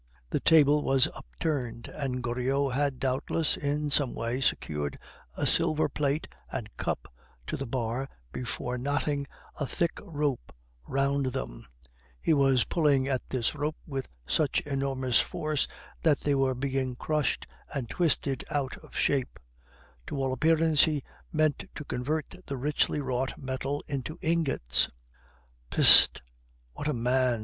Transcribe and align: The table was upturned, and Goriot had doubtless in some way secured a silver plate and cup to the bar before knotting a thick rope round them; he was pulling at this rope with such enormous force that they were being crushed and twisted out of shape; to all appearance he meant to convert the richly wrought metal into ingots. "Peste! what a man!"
The 0.31 0.39
table 0.39 0.81
was 0.81 1.05
upturned, 1.13 1.87
and 1.87 2.23
Goriot 2.23 2.73
had 2.73 2.97
doubtless 2.99 3.55
in 3.55 3.91
some 3.91 4.15
way 4.15 4.41
secured 4.41 4.97
a 5.37 5.45
silver 5.45 5.87
plate 5.89 6.27
and 6.51 6.75
cup 6.75 7.07
to 7.45 7.55
the 7.55 7.67
bar 7.67 8.09
before 8.31 8.79
knotting 8.79 9.27
a 9.59 9.67
thick 9.67 9.99
rope 10.01 10.51
round 10.87 11.27
them; 11.27 11.67
he 12.19 12.33
was 12.33 12.65
pulling 12.65 13.07
at 13.07 13.21
this 13.29 13.53
rope 13.53 13.75
with 13.85 14.07
such 14.25 14.59
enormous 14.61 15.19
force 15.21 15.67
that 16.01 16.21
they 16.21 16.33
were 16.33 16.55
being 16.55 16.95
crushed 16.95 17.45
and 17.71 17.87
twisted 17.87 18.43
out 18.49 18.75
of 18.77 18.95
shape; 18.97 19.37
to 20.07 20.15
all 20.17 20.33
appearance 20.33 20.85
he 20.85 21.03
meant 21.31 21.65
to 21.75 21.85
convert 21.85 22.33
the 22.47 22.57
richly 22.57 22.99
wrought 23.01 23.37
metal 23.37 23.83
into 23.87 24.17
ingots. 24.23 24.89
"Peste! 25.69 26.23
what 26.73 26.87
a 26.87 26.93
man!" 26.95 27.39